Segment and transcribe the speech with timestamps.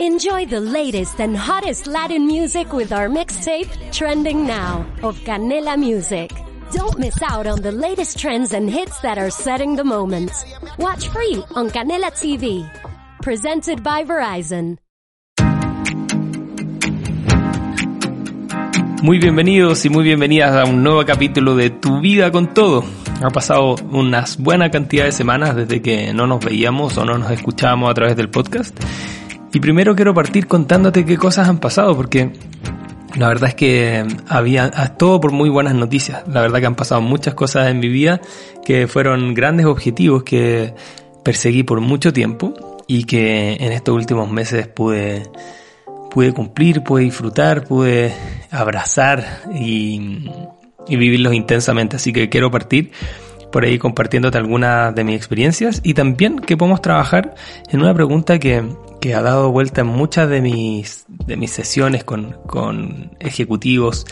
[0.00, 6.30] Enjoy the latest and hottest Latin music with our mixtape, Trending Now, of Canela Music.
[6.70, 10.30] Don't miss out on the latest trends and hits that are setting the moment.
[10.78, 12.62] Watch free on Canela TV.
[13.22, 14.78] Presented by Verizon.
[19.02, 22.84] Muy bienvenidos y muy bienvenidas a un nuevo capítulo de Tu vida con todo.
[23.20, 27.32] Ha pasado unas buena cantidad de semanas desde que no nos veíamos o no nos
[27.32, 28.78] escuchábamos a través del podcast.
[29.52, 32.32] Y primero quiero partir contándote qué cosas han pasado porque
[33.16, 36.22] la verdad es que había todo por muy buenas noticias.
[36.28, 38.20] La verdad que han pasado muchas cosas en mi vida
[38.64, 40.74] que fueron grandes objetivos que
[41.24, 42.54] perseguí por mucho tiempo
[42.86, 45.24] y que en estos últimos meses pude
[46.10, 48.12] pude cumplir, pude disfrutar, pude
[48.50, 50.28] abrazar y,
[50.88, 51.96] vivirlos intensamente.
[51.96, 52.92] Así que quiero partir
[53.52, 57.34] por ahí compartiéndote algunas de mis experiencias y también que podemos trabajar
[57.70, 58.64] en una pregunta que,
[59.00, 64.06] que ha dado vuelta en muchas de mis, de mis sesiones con, con ejecutivos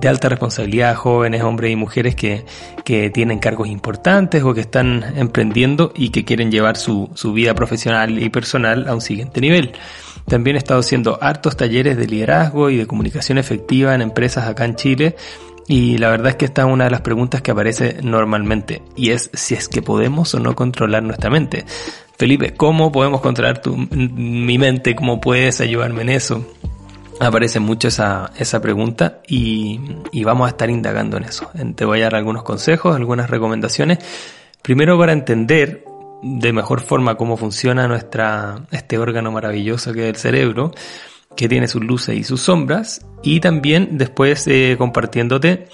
[0.00, 2.44] de alta responsabilidad, jóvenes, hombres y mujeres que,
[2.84, 7.54] que tienen cargos importantes o que están emprendiendo y que quieren llevar su, su vida
[7.54, 9.72] profesional y personal a un siguiente nivel.
[10.26, 14.64] También he estado haciendo hartos talleres de liderazgo y de comunicación efectiva en empresas acá
[14.64, 15.16] en Chile.
[15.68, 19.10] Y la verdad es que esta es una de las preguntas que aparece normalmente y
[19.10, 21.64] es si es que podemos o no controlar nuestra mente.
[22.22, 24.94] Felipe, ¿cómo podemos controlar tu, mi mente?
[24.94, 26.46] ¿Cómo puedes ayudarme en eso?
[27.18, 29.80] Aparece mucho esa, esa pregunta y,
[30.12, 31.50] y vamos a estar indagando en eso.
[31.74, 33.98] Te voy a dar algunos consejos, algunas recomendaciones.
[34.62, 35.84] Primero para entender
[36.22, 40.70] de mejor forma cómo funciona nuestra, este órgano maravilloso que es el cerebro,
[41.36, 45.68] que tiene sus luces y sus sombras, y también después eh, compartiéndote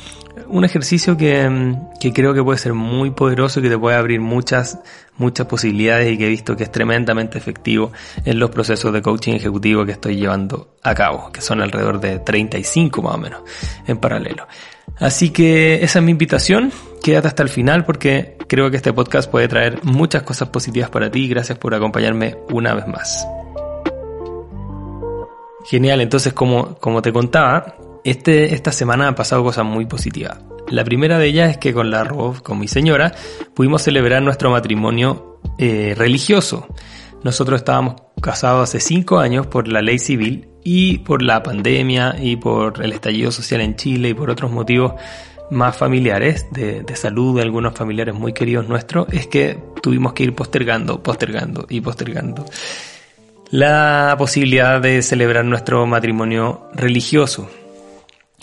[0.47, 4.21] un ejercicio que, que, creo que puede ser muy poderoso y que te puede abrir
[4.21, 4.79] muchas,
[5.17, 7.93] muchas posibilidades y que he visto que es tremendamente efectivo
[8.25, 12.21] en los procesos de coaching ejecutivo que estoy llevando a cabo, que son alrededor de
[12.21, 13.43] 35 más o menos
[13.87, 14.47] en paralelo.
[14.99, 19.31] Así que esa es mi invitación, quédate hasta el final porque creo que este podcast
[19.31, 21.29] puede traer muchas cosas positivas para ti.
[21.29, 23.27] Gracias por acompañarme una vez más.
[25.69, 30.39] Genial, entonces como, como te contaba, este, esta semana han pasado cosas muy positivas.
[30.71, 33.15] La primera de ellas es que con la Rob, con mi señora,
[33.55, 36.67] pudimos celebrar nuestro matrimonio eh, religioso.
[37.23, 42.37] Nosotros estábamos casados hace cinco años por la ley civil y por la pandemia y
[42.37, 44.95] por el estallido social en Chile y por otros motivos
[45.51, 50.25] más familiares, de, de, salud de algunos familiares muy queridos nuestros, es que tuvimos que
[50.25, 52.47] ir postergando, postergando y postergando
[53.51, 57.49] la posibilidad de celebrar nuestro matrimonio religioso.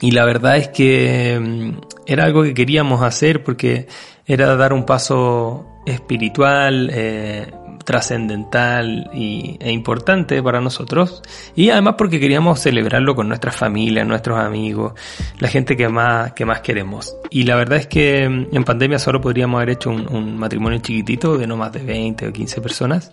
[0.01, 3.87] Y la verdad es que mm, era algo que queríamos hacer porque
[4.25, 7.51] era dar un paso espiritual, eh,
[7.85, 11.21] trascendental e importante para nosotros.
[11.55, 14.93] Y además porque queríamos celebrarlo con nuestra familia, nuestros amigos,
[15.39, 17.15] la gente que más, que más queremos.
[17.29, 21.37] Y la verdad es que mm, en pandemia solo podríamos haber hecho un, matrimonio chiquitito
[21.37, 23.11] de no más de 20 o 15 personas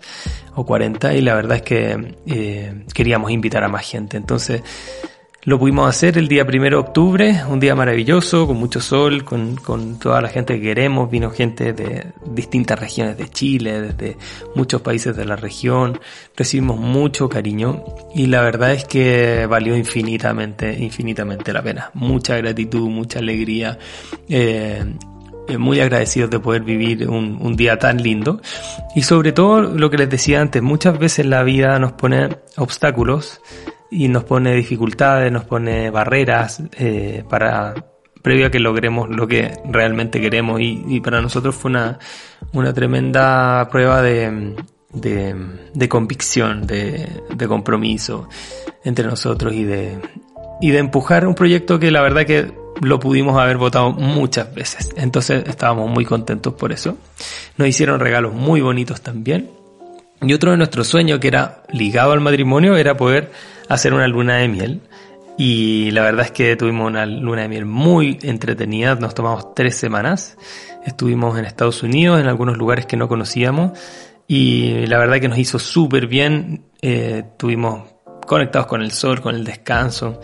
[0.55, 4.17] o 40 y la verdad es que eh, queríamos invitar a más gente.
[4.17, 4.61] Entonces,
[5.45, 9.55] lo pudimos hacer el día primero de octubre, un día maravilloso, con mucho sol, con,
[9.57, 11.11] con, toda la gente que queremos.
[11.11, 14.17] Vino gente de distintas regiones de Chile, desde
[14.55, 15.99] muchos países de la región.
[16.37, 17.83] Recibimos mucho cariño
[18.15, 21.91] y la verdad es que valió infinitamente, infinitamente la pena.
[21.93, 23.77] Mucha gratitud, mucha alegría.
[24.29, 24.81] Eh,
[25.49, 28.41] eh muy agradecidos de poder vivir un, un, día tan lindo.
[28.95, 33.41] Y sobre todo, lo que les decía antes, muchas veces la vida nos pone obstáculos
[33.93, 37.75] y nos pone dificultades, nos pone barreras eh, para
[38.21, 41.99] previo a que logremos lo que realmente queremos y, para nosotros fue una,
[42.53, 44.55] una tremenda prueba de,
[44.93, 45.35] de,
[45.73, 48.29] de convicción, de, de, compromiso
[48.83, 49.99] entre nosotros y de,
[50.61, 54.89] y de empujar un proyecto que la verdad que lo pudimos haber votado muchas veces.
[54.95, 56.97] Entonces estábamos muy contentos por eso.
[57.57, 59.51] Nos hicieron regalos muy bonitos también.
[60.21, 63.31] Y otro de nuestros sueños que era ligado al matrimonio era poder
[63.73, 64.81] hacer una luna de miel.
[65.37, 69.75] Y la verdad es que tuvimos una luna de miel muy entretenida, nos tomamos tres
[69.75, 70.37] semanas.
[70.85, 73.77] Estuvimos en Estados Unidos, en algunos lugares que no conocíamos.
[74.27, 76.65] Y la verdad que nos hizo súper bien.
[76.81, 77.83] Eh, estuvimos
[78.27, 80.21] conectados con el sol, con el descanso.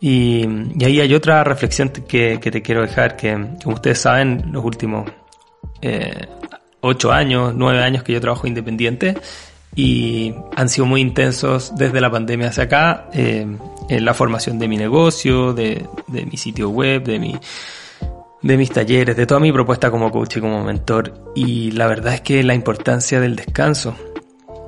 [0.00, 0.44] Y,
[0.84, 3.32] ahí hay otra reflexión que, te quiero dejar, que
[3.62, 5.08] como ustedes saben, los últimos
[5.80, 6.26] eh,
[6.80, 9.16] ocho años, nueve años que yo trabajo independiente,
[9.74, 13.46] y han sido muy intensos desde la pandemia hacia acá, eh,
[13.88, 17.36] en la formación de mi negocio, de, de, mi sitio web, de mi
[18.42, 21.32] de mis talleres, de toda mi propuesta como coach y como mentor.
[21.34, 23.94] Y la verdad es que la importancia del descanso,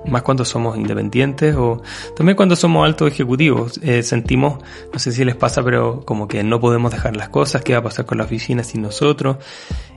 [0.06, 1.82] más cuando somos independientes o
[2.16, 3.80] también cuando somos altos ejecutivos.
[3.82, 4.58] Eh, sentimos,
[4.92, 7.80] no sé si les pasa, pero como que no podemos dejar las cosas, qué va
[7.80, 9.38] a pasar con la oficina sin nosotros.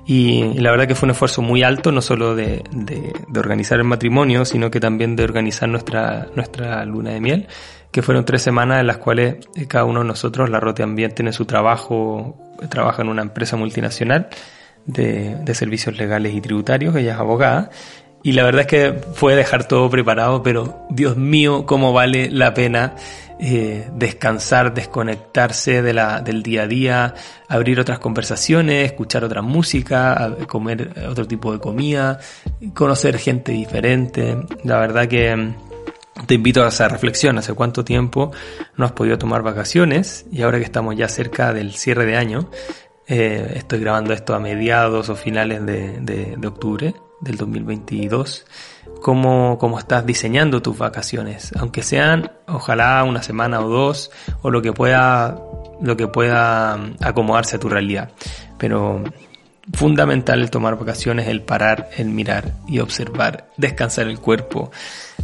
[0.09, 3.83] Y, la verdad que fue un esfuerzo muy alto, no solo de, de, organizar el
[3.83, 7.47] matrimonio, sino que también de organizar nuestra, nuestra luna de miel,
[7.91, 11.13] que fueron tres semanas en las cuales eh, cada uno de nosotros, la Rote también
[11.13, 12.37] tiene su trabajo,
[12.69, 14.29] trabaja en una empresa multinacional
[14.85, 17.69] de, de servicios legales y tributarios, ella es abogada,
[18.23, 22.53] y la verdad es que fue dejar todo preparado, pero Dios mío, cómo vale la
[22.53, 22.95] pena
[23.39, 27.13] eh, descansar, desconectarse de la, del día a día,
[27.47, 32.19] abrir otras conversaciones, escuchar otra música, comer otro tipo de comida,
[32.73, 34.37] conocer gente diferente.
[34.63, 35.55] La verdad que mm,
[36.25, 37.37] te invito a esa reflexión.
[37.37, 38.31] ¿Hace cuánto tiempo
[38.75, 40.25] no has podido tomar vacaciones?
[40.31, 42.49] Y ahora que estamos ya cerca del cierre de año,
[43.07, 48.45] eh, estoy grabando esto a mediados o finales de, de, de octubre del 2022,
[49.01, 54.11] cómo, cómo estás diseñando tus vacaciones, aunque sean ojalá una semana o dos
[54.41, 55.39] o lo que pueda,
[55.81, 58.11] lo que pueda acomodarse a tu realidad.
[58.57, 59.03] Pero
[59.73, 64.71] fundamental el tomar vacaciones, el parar, el mirar y observar, descansar el cuerpo,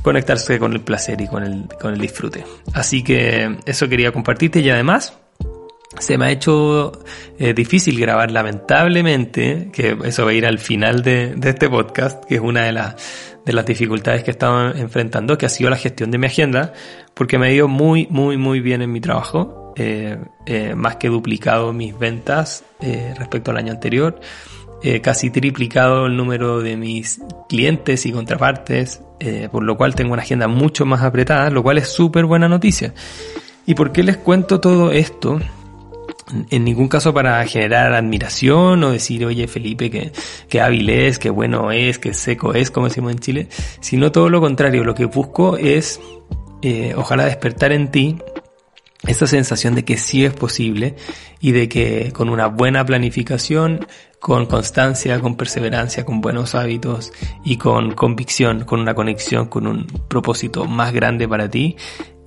[0.02, 2.46] conectarse con el placer y con el, con el disfrute.
[2.74, 5.14] Así que eso quería compartirte y además
[6.00, 6.92] se me ha hecho
[7.38, 12.26] eh, difícil grabar, lamentablemente, que eso va a ir al final de, de este podcast,
[12.26, 12.96] que es una de, las
[13.46, 16.74] de las dificultades que he estado enfrentando, que ha sido la gestión de mi agenda,
[17.14, 21.10] porque me ha ido muy, muy, muy bien en mi trabajo, eh, eh, más que
[21.10, 24.20] duplicado mis ventas eh, respecto al año anterior,
[25.02, 29.02] casi triplicado el número de mis clientes y contrapartes,
[29.50, 32.94] por lo cual tengo una agenda mucho más apretada, lo cual es súper buena noticia.
[33.66, 35.40] ¿Y por qué les cuento todo esto?
[36.50, 40.12] En ningún caso para generar admiración o decir, oye Felipe, que,
[40.50, 43.48] que hábil es, que bueno es, que seco es, como decimos en Chile,
[43.82, 46.00] sino todo lo contrario, lo que busco es,
[46.62, 48.18] eh, ojalá despertar en ti
[49.08, 50.96] esa sensación de que sí es posible
[51.42, 53.86] y de que con una buena planificación,
[54.20, 57.12] con constancia, con perseverancia, con buenos hábitos
[57.44, 61.76] y con convicción, con una conexión, con un propósito más grande para ti,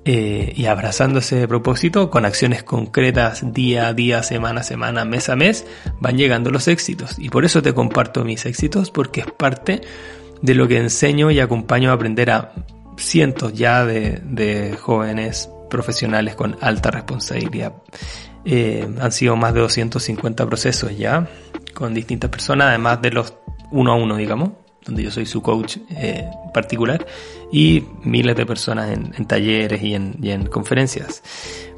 [0.09, 5.29] eh, y abrazando ese propósito con acciones concretas día a día, semana a semana, mes
[5.29, 5.67] a mes,
[5.99, 7.19] van llegando los éxitos.
[7.19, 9.81] Y por eso te comparto mis éxitos, porque es parte
[10.43, 12.53] de lo que enseño y acompaño a aprender a
[12.97, 17.73] cientos ya de, jóvenes profesionales con alta responsabilidad.
[18.45, 21.29] Eh, han sido más de 250 procesos ya,
[21.75, 23.35] con distintas personas, además de los
[23.73, 24.51] uno a uno, digamos
[24.87, 27.05] donde yo soy su coach eh, particular,
[27.53, 31.23] y miles de personas en, en talleres y en, y en, conferencias.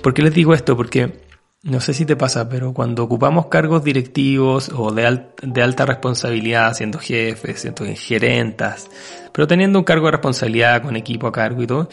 [0.02, 0.76] ¿Por qué les digo esto?
[0.76, 1.20] Porque
[1.62, 6.74] no sé si te pasa, pero cuando ocupamos cargos directivos o de, de alta responsabilidad,
[6.74, 8.88] siendo jefes, siendo gerentas,
[9.32, 11.88] pero teniendo un cargo de responsabilidad con equipo a cargo y todo,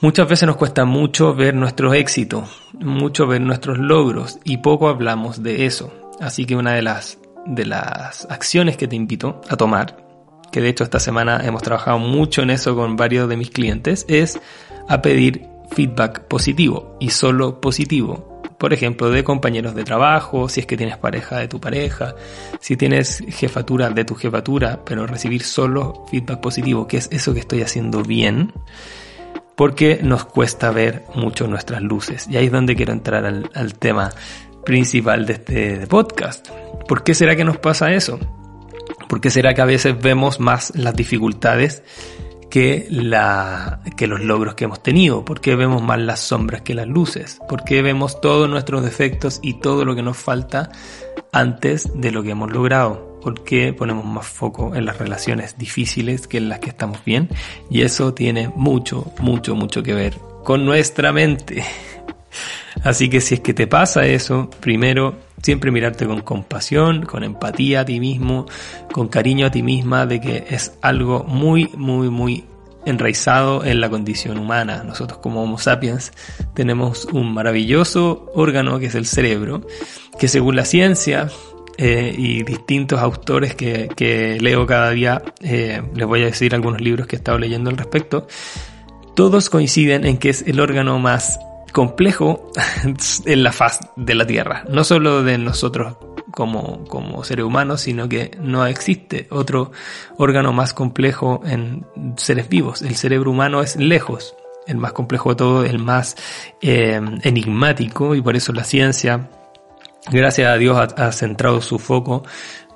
[0.00, 5.42] muchas veces nos cuesta mucho ver nuestros éxitos, mucho ver nuestros logros y poco hablamos
[5.42, 5.92] de eso.
[6.20, 10.05] Así que una de las, de las acciones que te invito a tomar
[10.50, 14.04] que de hecho esta semana hemos trabajado mucho en eso con varios de mis clientes,
[14.08, 14.40] es
[14.88, 18.40] a pedir feedback positivo y solo positivo.
[18.58, 22.14] Por ejemplo, de compañeros de trabajo, si es que tienes pareja de tu pareja,
[22.58, 27.40] si tienes jefatura de tu jefatura, pero recibir solo feedback positivo, que es eso que
[27.40, 28.52] estoy haciendo bien,
[29.56, 32.28] porque nos cuesta ver mucho nuestras luces.
[32.30, 34.10] Y ahí es donde quiero entrar al, al tema
[34.64, 36.48] principal de este podcast.
[36.88, 38.18] ¿Por qué será que nos pasa eso?
[39.08, 41.82] ¿Por qué será que a veces vemos más las dificultades
[42.50, 45.24] que, la, que los logros que hemos tenido?
[45.24, 47.38] ¿Por qué vemos más las sombras que las luces?
[47.48, 50.70] ¿Por qué vemos todos nuestros defectos y todo lo que nos falta
[51.32, 53.20] antes de lo que hemos logrado?
[53.20, 57.28] ¿Por qué ponemos más foco en las relaciones difíciles que en las que estamos bien?
[57.70, 61.64] Y eso tiene mucho, mucho, mucho que ver con nuestra mente.
[62.84, 67.80] Así que si es que te pasa eso, primero siempre mirarte con compasión, con empatía
[67.80, 68.46] a ti mismo,
[68.92, 72.44] con cariño a ti misma, de que es algo muy, muy, muy
[72.86, 74.82] enraizado en la condición humana.
[74.84, 76.12] Nosotros como Homo sapiens
[76.54, 79.66] tenemos un maravilloso órgano que es el cerebro,
[80.18, 81.28] que según la ciencia
[81.78, 86.80] eh, y distintos autores que, que leo cada día, eh, les voy a decir algunos
[86.80, 88.28] libros que he estado leyendo al respecto,
[89.14, 91.38] todos coinciden en que es el órgano más
[91.72, 92.50] complejo
[93.24, 94.64] en la faz de la Tierra.
[94.68, 95.96] No solo de nosotros
[96.30, 99.72] como, como seres humanos, sino que no existe otro
[100.18, 102.82] órgano más complejo en seres vivos.
[102.82, 104.34] El cerebro humano es lejos
[104.66, 106.16] el más complejo de todo, el más
[106.60, 109.30] eh, enigmático y por eso la ciencia,
[110.10, 112.24] gracias a Dios, ha, centrado su foco,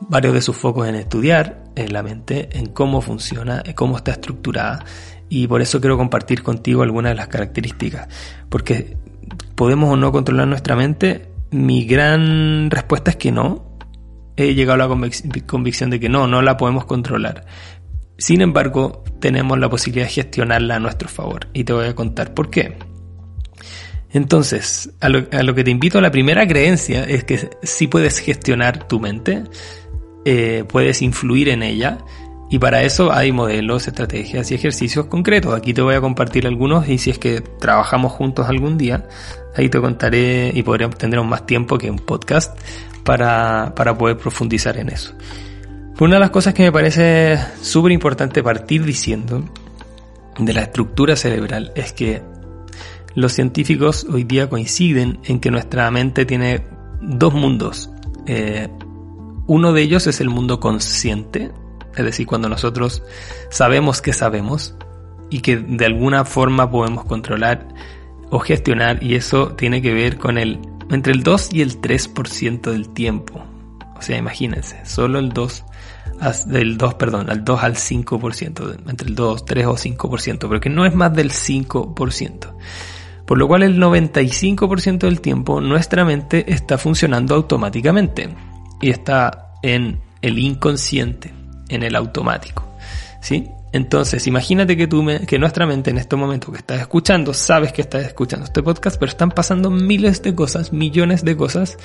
[0.00, 4.12] varios de sus focos en estudiar en la mente, en cómo funciona, en cómo está
[4.12, 4.84] estructurada
[5.30, 8.08] Y por eso quiero compartir contigo algunas de las características.
[8.50, 8.98] Porque
[9.54, 11.30] podemos o no controlar nuestra mente.
[11.52, 13.78] Mi gran respuesta es que no.
[14.36, 17.46] He llegado a la convicción de que no, no la podemos controlar.
[18.18, 21.46] Sin embargo, tenemos la posibilidad de gestionarla a nuestro favor.
[21.52, 22.76] Y te voy a contar por qué.
[24.12, 28.98] Entonces, a lo, que te invito la primera creencia es que si puedes gestionar tu
[28.98, 29.44] mente,
[30.24, 31.98] eh, puedes influir en ella
[32.50, 35.54] y para eso hay modelos, estrategias y ejercicios concretos.
[35.54, 39.06] Aquí te voy a compartir algunos y si es que trabajamos juntos algún día,
[39.56, 42.58] ahí te contaré y podríamos tener más tiempo que un podcast
[43.04, 45.14] para, para poder profundizar en eso.
[46.00, 49.44] Una de las cosas que me parece súper importante partir diciendo
[50.36, 52.20] de la estructura cerebral es que
[53.14, 56.64] los científicos hoy día coinciden en que nuestra mente tiene
[57.00, 57.90] dos mundos.
[58.26, 58.68] Eh,
[59.46, 61.52] uno de ellos es el mundo consciente,
[61.96, 63.02] es decir, cuando nosotros
[63.50, 64.74] sabemos que sabemos
[65.28, 67.68] y que de alguna forma podemos controlar
[68.30, 72.70] o gestionar y eso tiene que ver con el entre el 2 y el 3%
[72.70, 73.44] del tiempo.
[73.96, 75.64] O sea, imagínense, solo el 2
[76.46, 80.70] del 2, perdón, al 2 al 5%, entre el 2, 3 o 5%, pero que
[80.70, 82.54] no es más del 5%.
[83.26, 88.34] Por lo cual el 95% del tiempo nuestra mente está funcionando automáticamente
[88.80, 91.32] y está en el inconsciente,
[91.70, 92.64] en el automático.
[93.20, 93.50] ¿Sí?
[93.72, 97.82] Entonces, imagínate que, tú que nuestra mente en este momento que estás escuchando, sabes que
[97.82, 101.78] estás escuchando este podcast, pero están pasando miles de cosas, millones de cosas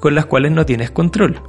[0.00, 1.42] con las cuales no tienes control.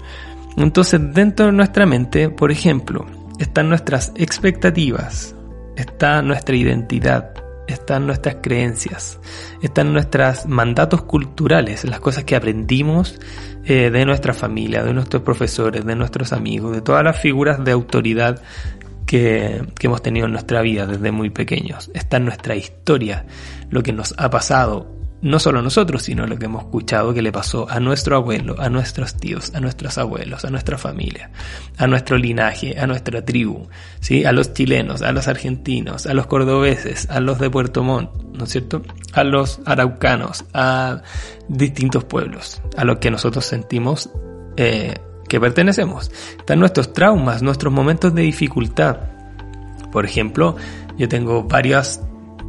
[0.58, 3.06] Entonces, dentro de nuestra mente, por ejemplo,
[3.38, 5.36] están nuestras expectativas,
[5.76, 7.34] está nuestra identidad,
[7.68, 9.20] están nuestras creencias,
[9.62, 13.20] están nuestros mandatos culturales, las cosas que aprendimos
[13.68, 17.72] eh, de nuestra familia, de nuestros profesores, de nuestros amigos, de todas las figuras de
[17.72, 18.42] autoridad
[19.06, 21.92] que, que hemos tenido en nuestra vida desde muy pequeños.
[21.94, 23.26] Está en nuestra historia,
[23.70, 27.32] lo que nos ha pasado, no solo nosotros, sino lo que hemos escuchado que le
[27.32, 31.32] pasó a nuestro abuelo, a nuestros tíos, a nuestros abuelos, a nuestra familia,
[31.78, 33.68] a nuestro linaje, a nuestra tribu,
[34.00, 34.26] ¿sí?
[34.26, 38.44] a los chilenos, a los argentinos, a los cordobeses, a los de Puerto Montt, ¿no
[38.44, 38.84] es cierto?
[39.14, 41.02] A los araucanos, a
[41.48, 44.12] distintos pueblos, a los que nosotros sentimos
[44.56, 44.96] eh,
[45.28, 46.12] que pertenecemos.
[46.38, 48.98] Están nuestros traumas, nuestros momentos de dificultad.
[49.92, 50.56] Por ejemplo,
[50.98, 52.02] yo tengo varios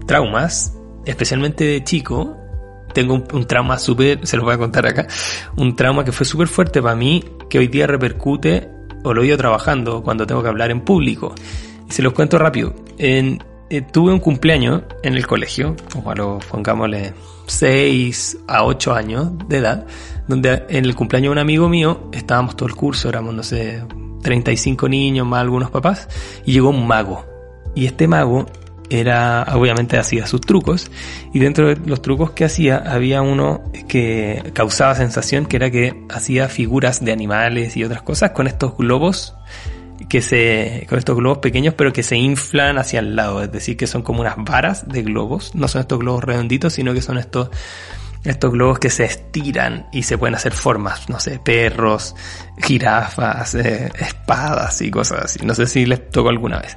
[0.06, 0.74] traumas,
[1.06, 2.37] especialmente de chico,
[2.98, 5.06] tengo un, trauma súper, se los voy a contar acá,
[5.56, 8.68] un trauma que fue súper fuerte para mí, que hoy día repercute,
[9.04, 11.32] o lo he trabajando cuando tengo que hablar en público.
[11.88, 12.74] Y se los cuento rápido.
[12.98, 13.40] En,
[13.70, 17.14] eh, tuve un cumpleaños en el colegio, como a los, pongámosle,
[17.46, 19.86] 6 a 8 años de edad,
[20.26, 23.84] donde en el cumpleaños de un amigo mío, estábamos todo el curso, éramos, no sé,
[24.22, 26.08] 35 niños más algunos papás,
[26.44, 27.24] y llegó un mago.
[27.76, 28.46] Y este mago
[28.90, 30.90] era, obviamente hacía sus trucos,
[31.32, 36.04] y dentro de los trucos que hacía había uno que causaba sensación, que era que
[36.08, 39.34] hacía figuras de animales y otras cosas con estos globos
[40.08, 43.76] que se, con estos globos pequeños, pero que se inflan hacia el lado, es decir,
[43.76, 47.18] que son como unas varas de globos, no son estos globos redonditos, sino que son
[47.18, 47.50] estos,
[48.24, 52.14] estos globos que se estiran y se pueden hacer formas, no sé, perros,
[52.62, 55.44] jirafas, eh, espadas y cosas así.
[55.44, 56.76] No sé si les tocó alguna vez.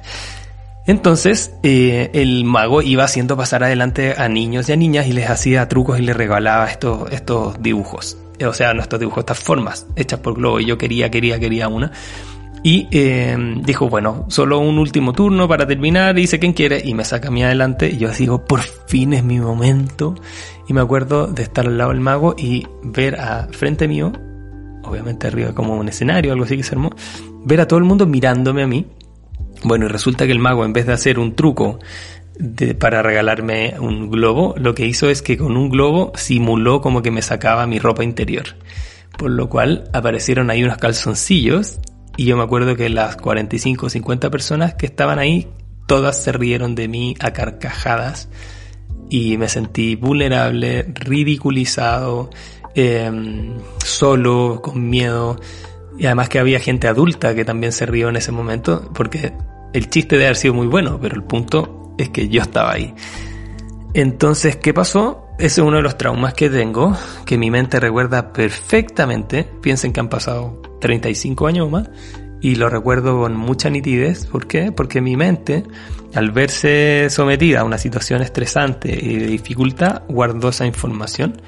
[0.86, 5.30] Entonces, eh, el mago iba haciendo pasar adelante a niños y a niñas y les
[5.30, 8.16] hacía trucos y les regalaba estos, estos dibujos.
[8.38, 10.58] Eh, o sea, no estos dibujos, estas formas hechas por globo.
[10.58, 11.92] Y yo quería, quería, quería una.
[12.64, 17.04] Y eh, dijo, bueno, solo un último turno para terminar, dice quién quiere, y me
[17.04, 20.14] saca a mí adelante, y yo digo, por fin es mi momento.
[20.68, 24.12] Y me acuerdo de estar al lado del mago y ver a frente mío,
[24.84, 26.90] obviamente arriba como un escenario, algo así que se armó,
[27.44, 28.86] ver a todo el mundo mirándome a mí,
[29.64, 31.78] bueno, y resulta que el mago, en vez de hacer un truco
[32.78, 37.10] para regalarme un globo, lo que hizo es que con un globo simuló como que
[37.10, 38.44] me sacaba mi ropa interior.
[39.16, 41.78] Por lo cual aparecieron ahí unos calzoncillos
[42.16, 45.48] y yo me acuerdo que las 45 o 50 personas que estaban ahí,
[45.86, 48.28] todas se rieron de mí a carcajadas
[49.08, 52.30] y me sentí vulnerable, ridiculizado,
[52.74, 55.38] em, solo, con miedo.
[55.98, 59.32] Y además que había gente adulta que también se rió en ese momento, porque
[59.72, 62.94] el chiste de haber sido muy bueno, pero el punto es que yo estaba ahí.
[63.94, 65.26] Entonces, ¿qué pasó?
[65.38, 69.44] Ese es uno de los traumas que tengo, que mi mente recuerda perfectamente.
[69.60, 71.90] Piensen que han pasado 35 años más,
[72.40, 74.26] y lo recuerdo con mucha nitidez.
[74.26, 74.72] ¿Por qué?
[74.72, 75.64] Porque mi mente,
[76.14, 81.40] al verse sometida a una situación estresante y de dificultad, guardó esa información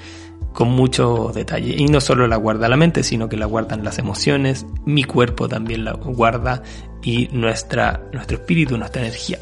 [0.55, 1.75] con mucho detalle.
[1.77, 5.49] Y no solo la guarda la mente, sino que la guardan las emociones, mi cuerpo
[5.49, 6.63] también la guarda
[7.03, 9.39] y nuestra, nuestro espíritu, nuestra energía.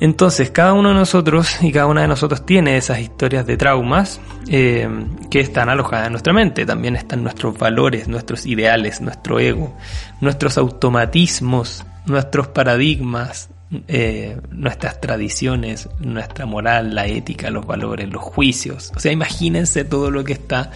[0.00, 4.20] Entonces, cada uno de nosotros y cada una de nosotros tiene esas historias de traumas
[4.48, 4.88] eh,
[5.30, 6.66] que están alojadas en nuestra mente.
[6.66, 9.76] También están nuestros valores, nuestros ideales, nuestro ego,
[10.20, 13.50] nuestros automatismos, nuestros paradigmas,
[13.86, 18.92] eh, nuestras tradiciones, nuestra moral, la ética, los valores, los juicios.
[18.96, 20.70] O sea, imagínense todo lo que está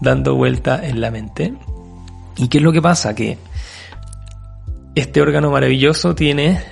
[0.00, 1.54] dando vuelta en la mente.
[2.36, 3.14] ¿Y qué es lo que pasa?
[3.14, 3.38] Que
[4.94, 6.62] este órgano maravilloso tiene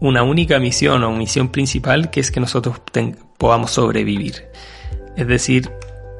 [0.00, 2.80] una única misión o misión principal que es que nosotros
[3.38, 4.46] podamos sobrevivir.
[5.16, 5.70] Es decir,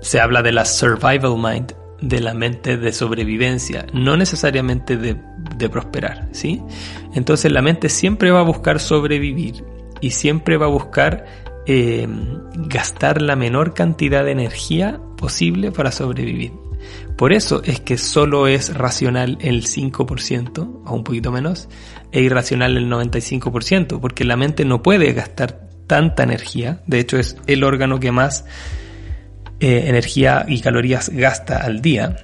[0.01, 5.17] se habla de la survival mind, de la mente de sobrevivencia, no necesariamente de,
[5.71, 6.61] prosperar, ¿sí?
[7.15, 9.65] Entonces la mente siempre va a buscar sobrevivir
[10.01, 11.25] y siempre va a buscar
[11.67, 12.07] eh,
[12.55, 16.53] gastar la menor cantidad de energía posible para sobrevivir.
[17.17, 21.69] Por eso es que solo es racional el 5% o un poquito menos
[22.13, 27.37] e irracional el 95%, porque la mente no puede gastar tanta energía, de hecho es
[27.47, 28.45] el órgano que más
[29.61, 32.17] eh, energía y calorías gasta al día.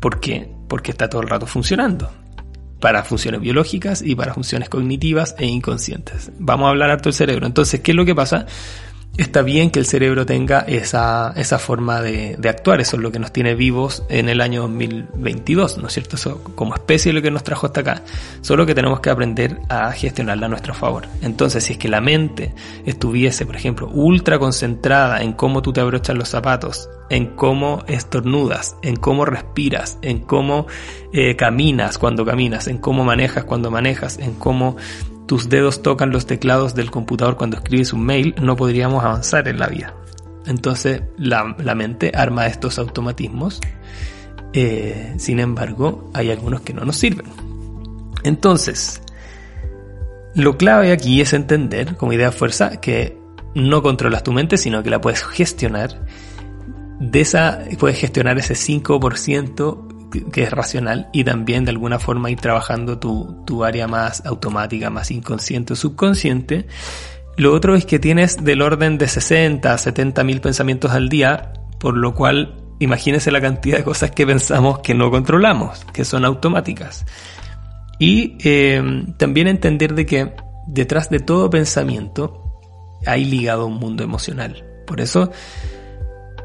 [0.00, 0.48] ¿Por qué?
[0.68, 2.10] Porque está todo el rato funcionando.
[2.80, 6.30] Para funciones biológicas y para funciones cognitivas e inconscientes.
[6.38, 7.46] Vamos a hablar harto del cerebro.
[7.46, 8.46] Entonces, ¿qué es lo que pasa?
[9.16, 13.10] Está bien que el cerebro tenga esa, esa forma de, de, actuar, eso es lo
[13.10, 16.16] que nos tiene vivos en el año 2022, ¿no es cierto?
[16.16, 18.02] Eso como especie es lo que nos trajo hasta acá,
[18.40, 21.06] solo que tenemos que aprender a gestionarla a nuestro favor.
[21.22, 22.54] Entonces, si es que la mente
[22.84, 28.76] estuviese, por ejemplo, ultra concentrada en cómo tú te abrochas los zapatos, en cómo estornudas,
[28.82, 30.66] en cómo respiras, en cómo
[31.12, 34.76] eh, caminas cuando caminas, en cómo manejas cuando manejas, en cómo
[35.26, 39.58] tus dedos tocan los teclados del computador cuando escribes un mail, no podríamos avanzar en
[39.58, 39.94] la vida.
[40.46, 43.60] Entonces la, mente arma estos automatismos,
[44.52, 47.26] eh, sin embargo hay algunos que no nos sirven.
[48.22, 49.02] Entonces,
[50.34, 53.18] lo clave aquí es entender, como idea fuerza, que
[53.54, 56.04] no controlas tu mente, sino que la puedes gestionar.
[57.00, 59.85] De esa, puedes gestionar ese 5%
[60.24, 64.90] que es racional y también de alguna forma ir trabajando tu, tu área más automática,
[64.90, 66.66] más inconsciente o subconsciente.
[67.36, 71.96] Lo otro es que tienes del orden de 60 70 mil pensamientos al día, por
[71.96, 77.04] lo cual imagínense la cantidad de cosas que pensamos que no controlamos, que son automáticas.
[77.98, 80.32] Y eh, también entender de que
[80.66, 82.60] detrás de todo pensamiento
[83.06, 84.64] hay ligado un mundo emocional.
[84.86, 85.30] Por eso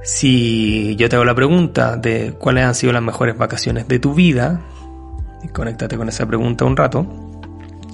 [0.03, 4.13] si yo te hago la pregunta de cuáles han sido las mejores vacaciones de tu
[4.13, 4.61] vida,
[5.43, 7.05] y conéctate con esa pregunta un rato,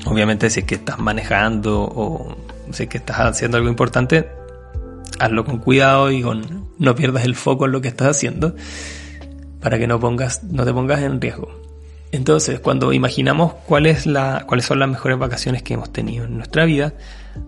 [0.06, 2.36] obviamente si es que estás manejando o
[2.72, 4.30] si es que estás haciendo algo importante,
[5.20, 8.56] hazlo con cuidado y con no pierdas el foco en lo que estás haciendo
[9.62, 11.50] para que no pongas no te pongas en riesgo.
[12.12, 16.64] Entonces, cuando imaginamos cuál la, cuáles son las mejores vacaciones que hemos tenido en nuestra
[16.64, 16.94] vida,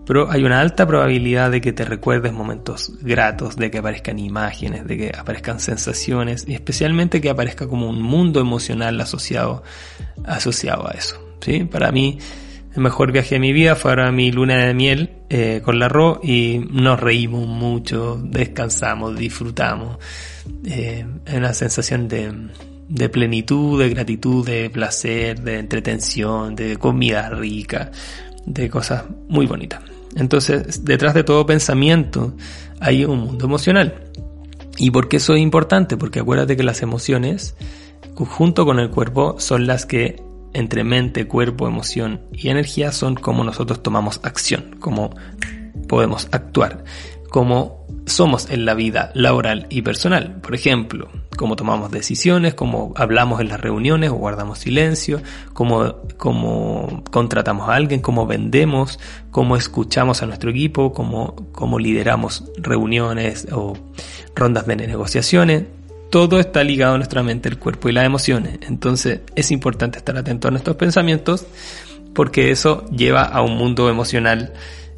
[0.06, 4.86] pero hay una alta probabilidad de que te recuerdes momentos gratos, de que aparezcan imágenes,
[4.86, 9.62] de que aparezcan sensaciones y especialmente que aparezca como un mundo emocional asociado,
[10.24, 11.22] asociado a eso.
[11.40, 11.64] ¿sí?
[11.64, 12.18] Para mí,
[12.74, 15.88] el mejor viaje de mi vida fue ahora mi luna de miel eh, con la
[15.88, 19.98] RO y nos reímos mucho, descansamos, disfrutamos.
[20.64, 22.32] Eh, una sensación de,
[22.88, 27.90] de plenitud, de gratitud, de placer, de entretención, de comida rica
[28.46, 29.82] de cosas muy bonitas.
[30.16, 32.34] Entonces, detrás de todo pensamiento
[32.80, 33.94] hay un mundo emocional.
[34.76, 35.96] ¿Y por qué eso es importante?
[35.96, 37.54] Porque acuérdate que las emociones,
[38.14, 40.22] junto con el cuerpo, son las que
[40.52, 45.14] entre mente, cuerpo, emoción y energía son como nosotros tomamos acción, como
[45.86, 46.84] podemos actuar
[47.30, 50.40] como somos en la vida laboral y personal.
[50.40, 57.02] Por ejemplo, cómo tomamos decisiones, cómo hablamos en las reuniones o guardamos silencio, cómo, cómo
[57.10, 58.98] contratamos a alguien, cómo vendemos,
[59.30, 63.76] cómo escuchamos a nuestro equipo, cómo, cómo lideramos reuniones o
[64.34, 65.64] rondas de negociaciones.
[66.10, 68.58] Todo está ligado a nuestra mente, el cuerpo y las emociones.
[68.62, 71.46] Entonces es importante estar atento a nuestros pensamientos
[72.12, 74.52] porque eso lleva a un mundo emocional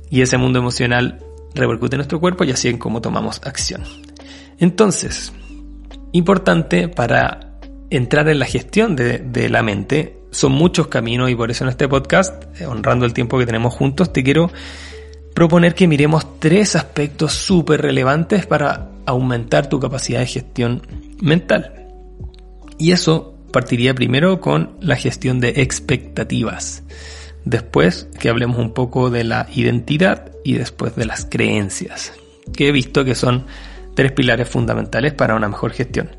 [0.09, 1.21] y ese mundo emocional
[1.55, 3.83] repercute en nuestro cuerpo y así en cómo tomamos acción.
[4.59, 5.33] Entonces,
[6.13, 7.59] importante para
[7.91, 11.89] entrar en la gestión de, la mente, son muchos caminos y por eso en este
[11.89, 14.51] podcast, eh, honrando el tiempo que tenemos juntos, te quiero
[15.35, 20.83] proponer que miremos tres aspectos súper relevantes para aumentar tu capacidad de gestión
[21.21, 21.89] mental.
[22.79, 26.83] Y eso partiría primero con la gestión de expectativas.
[27.45, 32.13] Después que hablemos un poco de la identidad y después de las creencias,
[32.55, 33.47] que he visto que son
[33.95, 36.11] tres pilares fundamentales para una mejor gestión.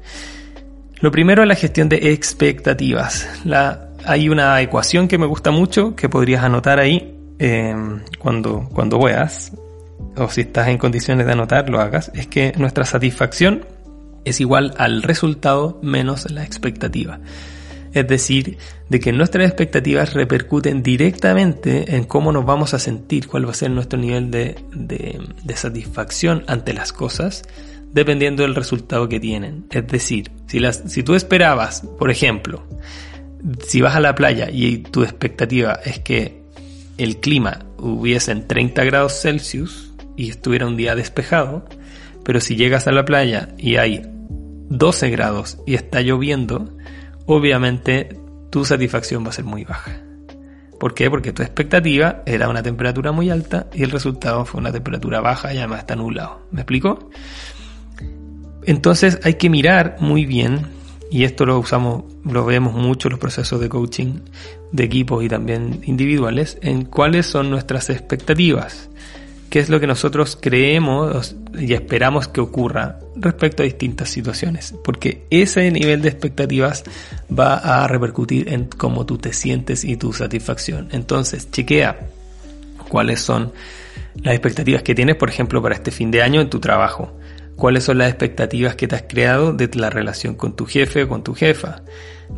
[0.99, 3.27] Lo primero es la gestión de expectativas.
[4.05, 7.75] Hay una ecuación que me gusta mucho, que podrías anotar ahí, eh,
[8.19, 13.65] cuando, cuando o si estás en condiciones de anotar, lo hagas, es que nuestra satisfacción
[14.25, 17.19] es igual al resultado menos la expectativa.
[17.93, 18.57] Es decir,
[18.89, 23.55] de que nuestras expectativas repercuten directamente en cómo nos vamos a sentir, cuál va a
[23.55, 27.43] ser nuestro nivel de, de, satisfacción ante las cosas,
[27.91, 29.65] dependiendo del resultado que tienen.
[29.69, 32.63] Es decir, si, las, si tú esperabas, por ejemplo,
[33.67, 36.41] si vas a la playa y tu expectativa es que
[36.97, 41.65] el clima hubiese en 30 grados Celsius y estuviera un día despejado,
[42.23, 44.01] pero si llegas a la playa y hay
[44.69, 46.75] 12 grados y está lloviendo,
[47.25, 49.99] obviamente tu satisfacción va a ser muy baja.
[50.79, 51.09] ¿Por qué?
[51.09, 55.53] Porque tu expectativa era una temperatura muy alta y el resultado fue una temperatura baja
[55.53, 56.41] y además está nublado.
[56.51, 57.09] ¿Me explico?
[58.65, 60.67] Entonces hay que mirar muy bien,
[61.11, 64.19] y esto lo usamos, lo vemos mucho en los procesos de coaching
[64.71, 68.89] de equipos y también individuales, en cuáles son nuestras expectativas
[69.53, 75.27] qué es lo que nosotros creemos y esperamos que ocurra respecto a distintas situaciones, porque
[75.29, 76.83] ese nivel de expectativas
[77.31, 80.87] va a repercutir en cómo tú te sientes y tu satisfacción.
[80.91, 81.99] Entonces, chequea
[82.89, 83.53] cuáles son
[84.23, 87.15] las expectativas que tienes, por ejemplo, para este fin de año en tu trabajo.
[87.55, 91.09] ¿Cuáles son las expectativas que te has creado de la relación con tu jefe o
[91.09, 91.83] con tu jefa?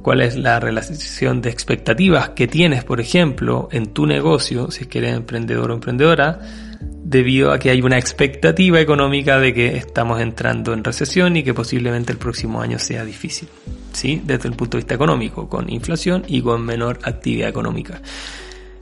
[0.01, 5.15] ¿Cuál es la relación de expectativas que tienes, por ejemplo, en tu negocio, si eres
[5.15, 6.39] emprendedor o emprendedora,
[6.81, 11.53] debido a que hay una expectativa económica de que estamos entrando en recesión y que
[11.53, 13.47] posiblemente el próximo año sea difícil,
[13.93, 14.21] ¿sí?
[14.25, 18.01] Desde el punto de vista económico, con inflación y con menor actividad económica.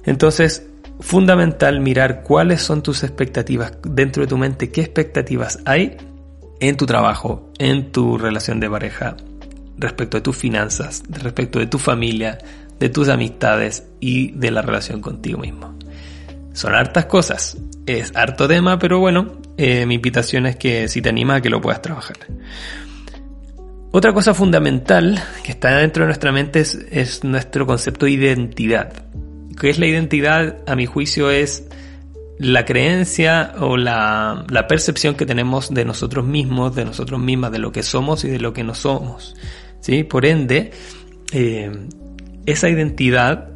[0.06, 0.68] Entonces,
[1.00, 5.98] fundamental mirar cuáles son tus expectativas dentro de tu mente, qué expectativas hay
[6.70, 9.18] en tu trabajo, en tu relación de pareja,
[9.78, 12.38] respecto de tus finanzas, respecto de tu familia,
[12.80, 15.78] de tus amistades y de la relación contigo mismo.
[16.54, 21.10] Son hartas cosas, es harto tema, pero bueno, eh, mi invitación es que si te
[21.10, 22.16] anima a que lo puedas trabajar.
[23.92, 28.94] Otra cosa fundamental que está dentro de nuestra mente es, nuestro concepto de identidad.
[29.60, 30.60] ¿Qué es la identidad?
[30.66, 31.68] A mi juicio es
[32.44, 37.72] la creencia o la, percepción que tenemos de nosotros mismos, de nosotros mismas, de lo
[37.72, 39.36] que somos y de lo que no somos.
[39.80, 40.04] ¿sí?
[40.04, 40.72] Por ende,
[41.32, 41.72] eh,
[42.46, 43.50] esa identidad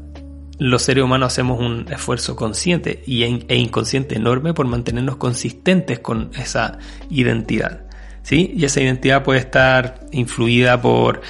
[0.60, 6.80] los seres humanos hacemos un esfuerzo consciente e inconsciente enorme por mantenernos consistentes con esa
[7.10, 7.82] identidad.
[8.24, 8.54] ¿sí?
[8.56, 11.22] Y esa identidad puede estar influida por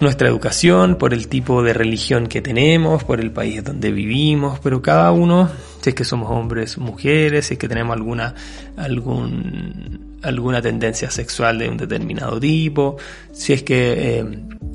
[0.00, 4.82] nuestra educación, por el tipo de religión que tenemos, por el país donde vivimos, pero
[4.82, 5.48] cada uno,
[5.80, 8.34] si es que somos hombres, mujeres, si es que tenemos alguna,
[8.76, 12.96] algún, alguna tendencia sexual de un determinado tipo,
[13.32, 14.24] si es que, eh,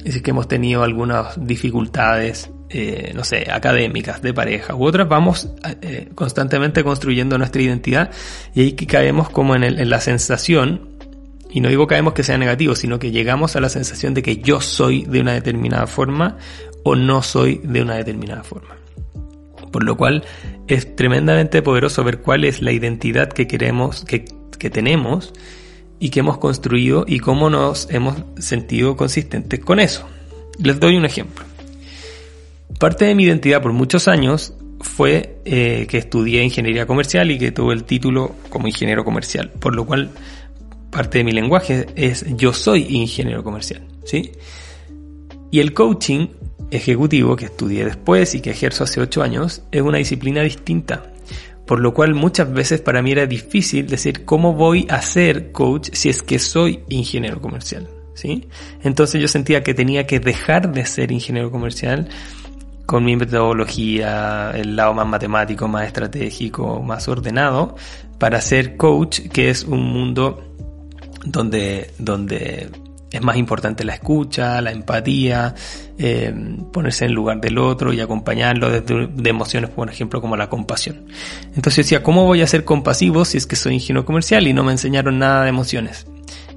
[0.05, 5.07] si es que hemos tenido algunas dificultades eh, no sé, académicas, de pareja u otras,
[5.07, 5.49] vamos
[5.81, 8.11] eh, constantemente construyendo nuestra identidad
[8.53, 10.96] y ahí caemos como en, en la sensación,
[11.57, 14.37] y no digo caemos que sea negativo, sino que llegamos a la sensación de que
[14.37, 16.37] yo soy de una determinada forma
[16.83, 18.77] o no soy de una determinada forma.
[19.71, 20.23] Por lo cual
[20.67, 24.25] es tremendamente poderoso ver cuál es la identidad que queremos, que,
[24.59, 25.33] que tenemos
[25.99, 30.07] y que hemos construido y cómo nos hemos sentido consistentes con eso.
[30.59, 31.43] Les doy un ejemplo.
[32.77, 37.51] Parte de mi identidad por muchos años fue eh, que estudié ingeniería comercial y que
[37.51, 40.11] tuve el título como ingeniero comercial, por lo cual
[40.97, 44.31] parte de mi lenguaje es yo soy ingeniero comercial, ¿sí?
[45.51, 46.29] Y el coaching
[46.71, 51.13] ejecutivo que estudié después y que ejerzo hace 8 años es una disciplina distinta,
[51.67, 55.89] por lo cual muchas veces para mí era difícil decir cómo voy a ser coach
[55.93, 58.47] si es que soy ingeniero comercial, ¿sí?
[58.81, 62.09] Entonces yo sentía que tenía que dejar de ser ingeniero comercial
[62.87, 67.75] con mi metodología, el lado más matemático, más estratégico, más ordenado,
[68.17, 70.56] para ser coach, que es un mundo
[71.31, 72.69] donde, donde
[73.11, 75.55] es más importante la escucha, la empatía,
[75.97, 76.33] eh,
[76.71, 81.05] ponerse en lugar del otro y acompañarlo desde de emociones, por ejemplo, como la compasión.
[81.55, 84.63] Entonces decía, ¿cómo voy a ser compasivo si es que soy ingenuo comercial y no
[84.63, 86.05] me enseñaron nada de emociones?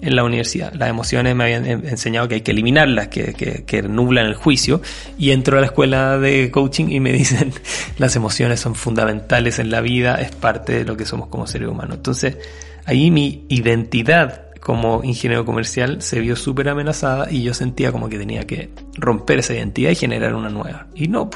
[0.02, 0.72] en la universidad.
[0.72, 3.34] Las emociones me habían enseñado que hay que eliminarlas, que,
[3.66, 4.80] que, nublan el juicio.
[5.18, 7.52] Y entro a la escuela de coaching y me dicen
[7.98, 11.68] las emociones son fundamentales en la vida, es parte de lo que somos como seres
[11.68, 11.96] humanos.
[11.96, 12.38] Entonces,
[12.86, 18.18] ahí mi identidad como ingeniero comercial se vio súper amenazada y yo sentía como que
[18.18, 20.88] tenía que romper esa identidad y generar una nueva.
[20.94, 21.30] Y no,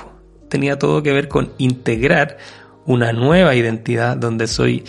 [0.49, 2.37] tenía todo que ver con integrar
[2.87, 4.85] una nueva identidad donde soy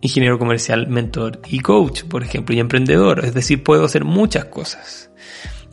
[0.00, 3.24] ingeniero comercial, mentor y coach, por ejemplo, y emprendedor.
[3.24, 5.10] Es decir, puedo hacer muchas cosas.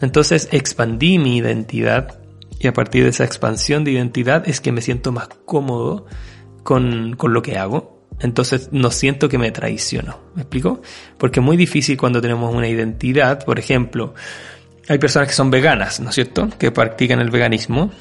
[0.01, 2.19] Entonces expandí mi identidad
[2.59, 6.05] y a partir de esa expansión de identidad es que me siento más cómodo
[6.63, 7.94] con, con lo que hago.
[8.19, 10.19] Entonces no siento que me traiciono.
[10.35, 10.81] ¿Me explico?
[11.17, 13.43] Porque es muy difícil cuando tenemos una identidad.
[13.43, 14.13] Por ejemplo,
[14.87, 16.49] hay personas que son veganas, ¿no es cierto?
[16.57, 17.91] Que practican el veganismo.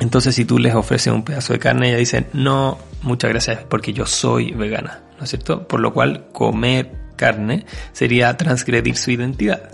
[0.00, 3.92] Entonces si tú les ofreces un pedazo de carne, ellas dicen, no, muchas gracias porque
[3.92, 5.66] yo soy vegana, ¿no es cierto?
[5.66, 9.70] Por lo cual comer carne sería transgredir su identidad.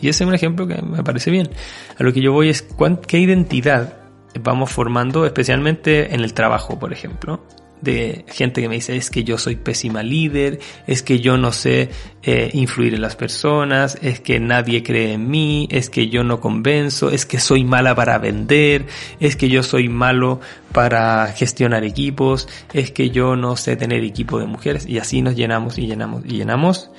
[0.00, 1.50] Y ese es un ejemplo que me parece bien.
[1.98, 2.66] A lo que yo voy es
[3.06, 3.94] qué identidad
[4.40, 7.44] vamos formando, especialmente en el trabajo, por ejemplo
[7.84, 11.52] de gente que me dice es que yo soy pésima líder, es que yo no
[11.52, 11.90] sé
[12.22, 16.40] eh, influir en las personas, es que nadie cree en mí, es que yo no
[16.40, 18.86] convenzo, es que soy mala para vender,
[19.20, 20.40] es que yo soy malo
[20.72, 25.36] para gestionar equipos, es que yo no sé tener equipo de mujeres y así nos
[25.36, 26.90] llenamos y llenamos y llenamos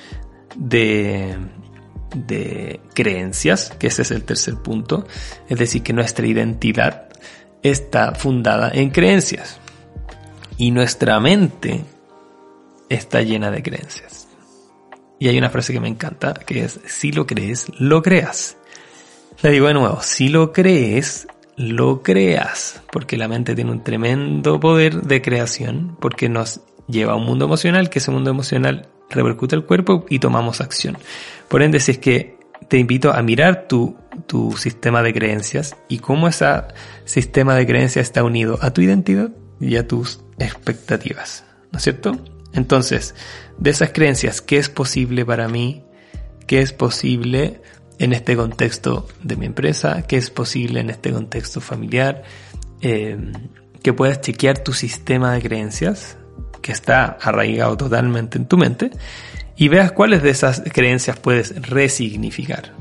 [0.56, 1.36] de
[2.16, 5.06] de creencias, que ese es el tercer punto,
[5.50, 7.10] es decir, que nuestra identidad
[7.62, 9.60] está fundada en creencias.
[10.58, 11.84] Y nuestra mente
[12.90, 14.28] está llena de creencias.
[15.20, 18.58] Y hay una frase que me encanta, que es, si lo crees, lo creas.
[19.42, 24.60] La digo de nuevo, si lo crees, lo creas, porque la mente tiene un tremendo
[24.60, 29.56] poder de creación, porque nos lleva a un mundo emocional, que ese mundo emocional repercute
[29.56, 30.98] el cuerpo y tomamos acción.
[31.48, 32.38] Por ende, si es que
[32.68, 33.96] te invito a mirar tu,
[34.28, 36.64] tu sistema de creencias y cómo ese
[37.06, 42.20] sistema de creencias está unido a tu identidad y a tus expectativas, ¿no es cierto?
[42.54, 43.16] Entonces,
[43.58, 45.84] de esas creencias, ¿qué es posible para mí?
[46.48, 47.62] ¿Qué es posible
[48.00, 50.04] en este contexto de mi empresa?
[50.08, 52.24] ¿Qué es posible en este contexto familiar?
[52.82, 53.18] Eh,
[53.84, 56.18] que puedas chequear tu sistema de creencias,
[56.62, 58.92] que está arraigado totalmente en tu mente,
[59.58, 62.74] y veas cuáles de esas creencias puedes resignificar.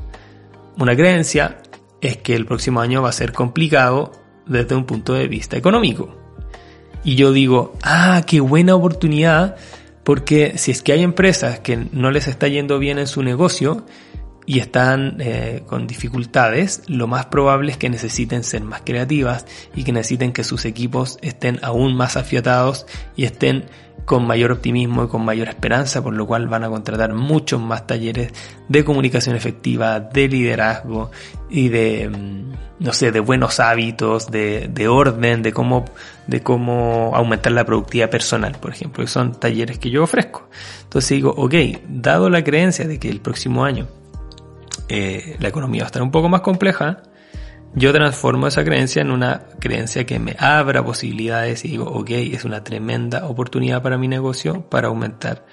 [0.77, 1.59] Una creencia
[2.01, 4.11] es que el próximo año va a ser complicado
[4.45, 6.24] desde un punto de vista económico
[7.05, 9.55] y yo digo, ah, qué buena oportunidad,
[10.03, 13.85] porque si es que hay empresas que no les está yendo bien en su negocio
[14.47, 19.83] y están eh, con dificultades, lo más probable es que necesiten ser más creativas y
[19.83, 23.65] que necesiten que sus equipos estén aún más afiatados y estén
[24.05, 27.87] con mayor optimismo y con mayor esperanza, por lo cual van a contratar muchos más
[27.87, 28.31] talleres
[28.69, 31.11] de comunicación efectiva, de liderazgo
[31.49, 35.85] y de, mm, no sé, de buenos hábitos, de, de orden, de cómo,
[36.27, 40.47] de cómo aumentar la productividad personal, por ejemplo, son talleres que yo ofrezco.
[40.83, 41.55] Entonces digo, ok,
[41.87, 43.87] dado la creencia de que el próximo año
[44.87, 47.01] eh, la economía va a estar un poco más compleja,
[47.75, 52.45] yo transformo esa creencia en una creencia que me abra posibilidades y digo, ok, es
[52.45, 55.45] una tremenda oportunidad para mi negocio para aumentar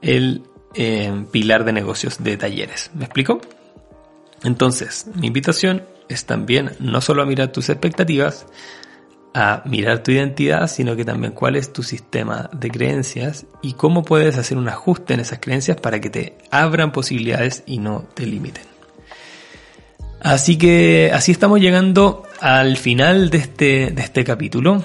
[0.00, 2.90] el eh, pilar de negocios de talleres.
[2.94, 3.40] ¿Me explico?
[4.42, 8.46] Entonces, mi invitación es también no solo a mirar tus expectativas,
[9.34, 14.02] a mirar tu identidad, sino que también cuál es tu sistema de creencias y cómo
[14.02, 18.26] puedes hacer un ajuste en esas creencias para que te abran posibilidades y no te
[18.26, 18.71] limiten.
[20.22, 24.84] Así que así estamos llegando al final de este, de este capítulo.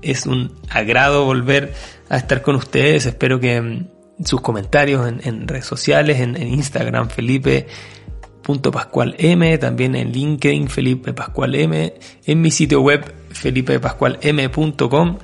[0.00, 1.74] Es un agrado volver
[2.08, 3.04] a estar con ustedes.
[3.04, 3.88] Espero que mm,
[4.24, 11.94] sus comentarios en, redes sociales, en, Instagram, felipe.pascualm, también en LinkedIn, Felipe Pascual M,
[12.24, 15.18] en mi sitio web, felipepascualm.com,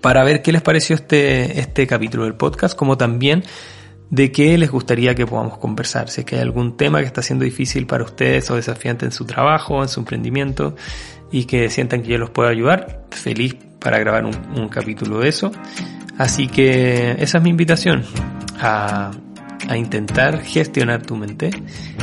[0.00, 3.42] para ver qué les pareció este, este capítulo del podcast, como también
[4.10, 6.10] de qué les gustaría que podamos conversar.
[6.10, 9.12] Si es que hay algún tema que está siendo difícil para ustedes o desafiante en
[9.12, 10.74] su trabajo, en su emprendimiento
[11.30, 15.52] y que sientan que yo los puedo ayudar, feliz para grabar un, capítulo de eso.
[16.18, 18.04] Así que esa es mi invitación
[18.58, 19.10] a,
[19.68, 21.50] a, intentar gestionar tu mente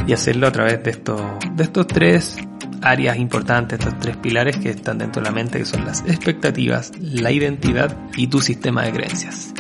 [0.08, 1.22] y hacerlo a través de estos,
[1.56, 2.38] de estos tres
[2.82, 6.94] áreas importantes, estos tres pilares que están dentro de la mente, que son las expectativas,
[7.00, 9.54] la identidad y tu sistema de creencias.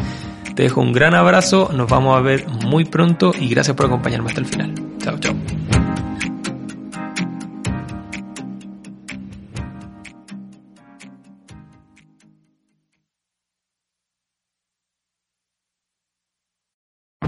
[0.57, 4.29] Te dejo un gran abrazo, nos vamos a ver muy pronto y gracias por acompañarme
[4.29, 4.73] hasta el final.
[4.97, 5.35] Chao, chao.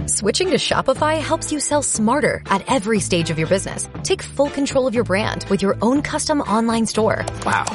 [0.08, 3.88] Switching to Shopify helps you sell smarter at every stage of your business.
[4.02, 7.24] Take full control of your brand with your own custom online store.
[7.46, 7.66] Wow,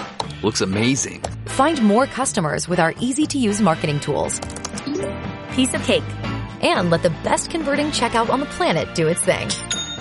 [0.42, 1.22] looks amazing.
[1.46, 4.40] Find more customers with our easy to use marketing tools
[5.54, 6.04] piece of cake.
[6.62, 9.48] And let the best converting checkout on the planet do its thing.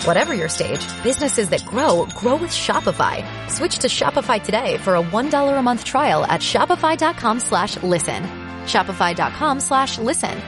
[0.05, 3.23] Whatever your stage, businesses that grow, grow with Shopify.
[3.49, 8.23] Switch to Shopify today for a $1 a month trial at shopify.com slash listen.
[8.65, 10.41] Shopify.com slash listen.